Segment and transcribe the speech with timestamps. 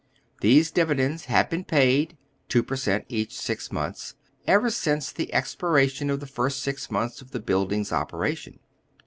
[0.41, 2.17] These div idends have been paid
[2.49, 4.15] {two per cent, each six montJis)
[4.47, 8.57] ever since the expiration of the first six months of the buildings operation.